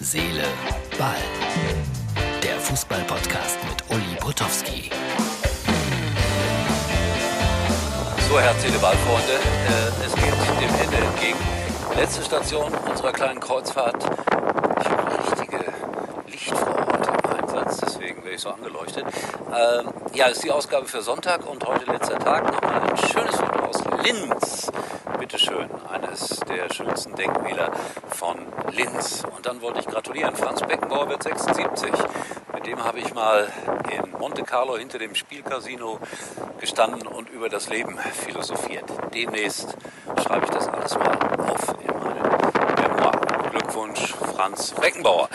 [0.00, 0.44] Seele,
[0.96, 1.16] Ball.
[2.40, 4.90] Der Fußball-Podcast mit Uli Potowski.
[8.28, 9.32] So, Herz, Seele, Ball, Freunde.
[9.32, 11.38] Äh, es geht dem Ende entgegen.
[11.96, 13.96] Letzte Station unserer kleinen Kreuzfahrt.
[14.04, 15.64] Ich habe eine richtige
[16.28, 19.04] Lichtfrau im Einsatz, deswegen werde ich so angeleuchtet.
[19.04, 22.44] Ähm, ja, ist die Ausgabe für Sonntag und heute letzter Tag.
[22.52, 24.70] Nochmal ein schönes Foto aus Linz.
[25.18, 27.72] Bitteschön, eines der schönsten Denkmäler
[28.08, 28.38] von
[28.70, 29.24] Linz.
[29.36, 30.36] Und dann wollte ich gratulieren.
[30.36, 31.90] Franz Beckenbauer wird 76.
[32.54, 33.52] Mit dem habe ich mal
[33.90, 35.98] in Monte Carlo hinter dem Spielcasino
[36.60, 38.84] gestanden und über das Leben philosophiert.
[39.12, 39.76] Demnächst
[40.22, 41.18] schreibe ich das alles mal
[41.50, 42.22] auf in meinen
[42.80, 43.12] Memoir.
[43.50, 45.28] Glückwunsch, Franz Beckenbauer.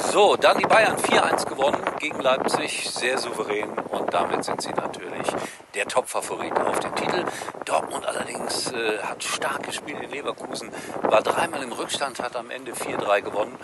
[0.00, 5.26] So, dann die Bayern 4-1 gewonnen gegen Leipzig, sehr souverän und damit sind sie natürlich
[5.74, 7.24] der Top-Favorit auf den Titel.
[7.64, 10.70] Dortmund allerdings äh, hat stark gespielt in Leverkusen,
[11.02, 13.56] war dreimal im Rückstand, hat am Ende 4-3 gewonnen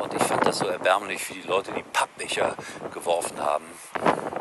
[0.00, 2.54] und ich fand das so erbärmlich, wie die Leute die Pappbecher
[2.92, 3.64] geworfen haben.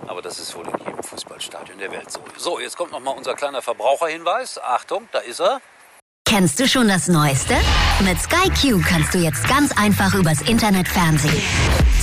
[0.08, 2.20] Aber das ist wohl in jedem Fußballstadion der Welt so.
[2.38, 4.59] So, jetzt kommt nochmal unser kleiner Verbraucherhinweis.
[4.61, 5.61] Achtung, da ist er.
[6.26, 7.56] Kennst du schon das Neueste?
[8.03, 11.42] Mit Sky Q kannst du jetzt ganz einfach übers Internet Fernsehen.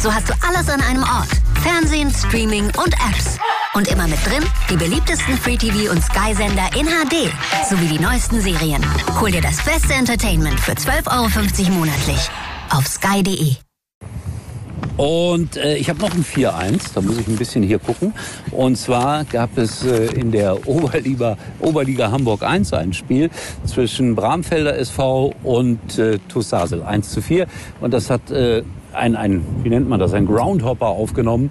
[0.03, 1.31] So hast du alles an einem Ort.
[1.62, 3.39] Fernsehen, Streaming und Apps.
[3.75, 7.33] Und immer mit drin die beliebtesten Free-TV- und Sky-Sender in HD.
[7.69, 8.84] Sowie die neuesten Serien.
[9.20, 12.29] Hol dir das beste Entertainment für 12,50 Euro monatlich.
[12.70, 13.64] Auf sky.de.
[14.97, 18.14] Und äh, ich habe noch ein 4-1, da muss ich ein bisschen hier gucken.
[18.53, 23.31] Und zwar gab es äh, in der Oberliga, Oberliga Hamburg 1 ein Spiel
[23.64, 27.47] zwischen Bramfelder SV und äh, Tussasel 1 zu 4.
[27.81, 28.62] Und das hat äh,
[28.95, 31.50] ein, ein, wie nennt man das, ein Groundhopper aufgenommen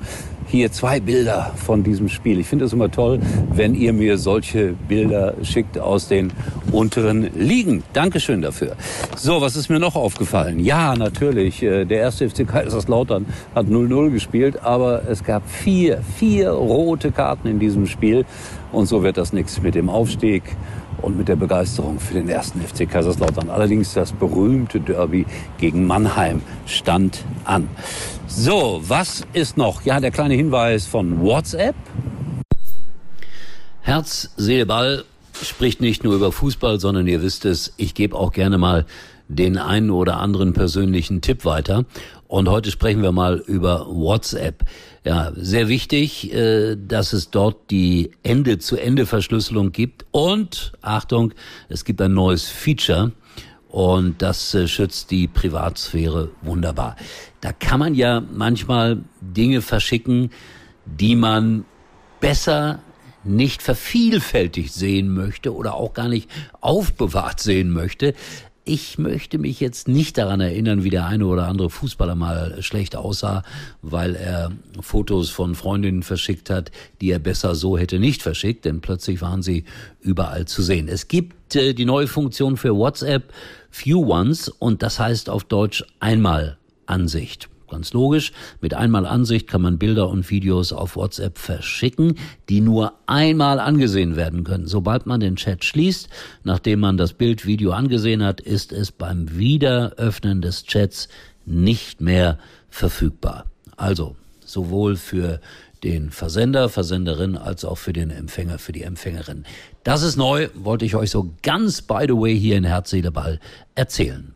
[0.53, 2.39] hier zwei Bilder von diesem Spiel.
[2.39, 3.19] Ich finde es immer toll,
[3.51, 6.31] wenn ihr mir solche Bilder schickt aus den
[6.71, 7.83] unteren Ligen.
[7.93, 8.75] Dankeschön dafür.
[9.15, 10.59] So, was ist mir noch aufgefallen?
[10.59, 16.51] Ja, natürlich, äh, der erste FC Kaiserslautern hat 0-0 gespielt, aber es gab vier, vier
[16.51, 18.23] rote Karten in diesem Spiel.
[18.71, 20.43] Und so wird das nichts mit dem Aufstieg
[21.03, 23.49] und mit der Begeisterung für den ersten FC Kaiserslautern.
[23.49, 25.25] Allerdings das berühmte Derby
[25.57, 27.69] gegen Mannheim stand an.
[28.27, 29.83] So, was ist noch?
[29.83, 31.75] Ja, der kleine Hinweis von WhatsApp.
[33.81, 35.03] Herz, Seele, Ball
[35.47, 38.85] spricht nicht nur über Fußball, sondern ihr wisst es, ich gebe auch gerne mal
[39.27, 41.85] den einen oder anderen persönlichen Tipp weiter.
[42.27, 44.63] Und heute sprechen wir mal über WhatsApp.
[45.05, 50.05] Ja, sehr wichtig, äh, dass es dort die Ende-zu-Ende-Verschlüsselung gibt.
[50.11, 51.33] Und, Achtung,
[51.69, 53.11] es gibt ein neues Feature.
[53.69, 56.95] Und das äh, schützt die Privatsphäre wunderbar.
[57.41, 60.31] Da kann man ja manchmal Dinge verschicken,
[60.85, 61.65] die man
[62.19, 62.79] besser
[63.23, 66.29] nicht vervielfältigt sehen möchte oder auch gar nicht
[66.61, 68.13] aufbewahrt sehen möchte.
[68.65, 72.95] Ich möchte mich jetzt nicht daran erinnern, wie der eine oder andere Fußballer mal schlecht
[72.95, 73.43] aussah,
[73.81, 78.79] weil er Fotos von Freundinnen verschickt hat, die er besser so hätte nicht verschickt, denn
[78.79, 79.65] plötzlich waren sie
[79.99, 80.87] überall zu sehen.
[80.87, 83.33] Es gibt äh, die neue Funktion für WhatsApp
[83.69, 87.49] Few Ones und das heißt auf Deutsch einmal Ansicht.
[87.73, 92.93] Ganz logisch, mit einmal Ansicht kann man Bilder und Videos auf WhatsApp verschicken, die nur
[93.07, 94.67] einmal angesehen werden können.
[94.67, 96.07] Sobald man den Chat schließt,
[96.43, 101.07] nachdem man das Bild, Video angesehen hat, ist es beim Wiederöffnen des Chats
[101.47, 102.37] nicht mehr
[102.69, 103.45] verfügbar.
[103.75, 105.41] Also sowohl für
[105.83, 109.45] den Versender, Versenderin als auch für den Empfänger, für die Empfängerin.
[109.83, 113.39] Das ist neu, wollte ich euch so ganz by the way hier in Herz, Ball
[113.73, 114.35] erzählen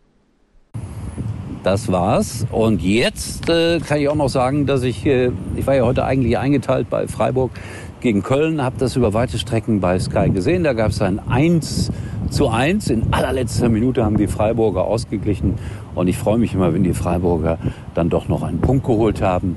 [1.67, 2.47] das war's.
[2.50, 6.05] Und jetzt äh, kann ich auch noch sagen, dass ich, äh, ich war ja heute
[6.05, 7.51] eigentlich eingeteilt bei Freiburg
[8.00, 10.63] gegen Köln, habe das über weite Strecken bei Sky gesehen.
[10.63, 11.91] Da gab es ein 1
[12.29, 12.89] zu 1.
[12.89, 15.56] In allerletzter Minute haben die Freiburger ausgeglichen.
[15.94, 17.57] Und ich freue mich immer, wenn die Freiburger
[17.94, 19.56] dann doch noch einen Punkt geholt haben.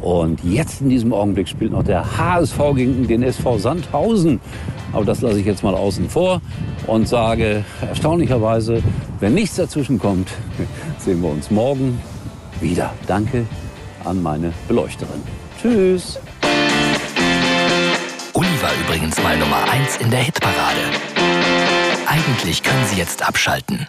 [0.00, 4.40] Und jetzt in diesem Augenblick spielt noch der HSV gegen den SV Sandhausen.
[4.92, 6.40] Aber das lasse ich jetzt mal außen vor
[6.86, 8.82] und sage erstaunlicherweise,
[9.20, 10.28] wenn nichts dazwischen kommt,
[10.98, 12.00] sehen wir uns morgen
[12.60, 12.92] wieder.
[13.06, 13.44] Danke
[14.04, 15.22] an meine Beleuchterin.
[15.60, 16.18] Tschüss.
[18.32, 20.80] Uli war übrigens mal Nummer 1 in der Hitparade.
[22.06, 23.86] Eigentlich können Sie jetzt abschalten.